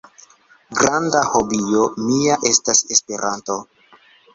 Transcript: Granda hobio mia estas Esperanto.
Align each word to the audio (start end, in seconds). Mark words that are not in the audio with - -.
Granda 0.79 1.21
hobio 1.35 1.85
mia 2.09 2.41
estas 2.55 2.87
Esperanto. 2.99 3.65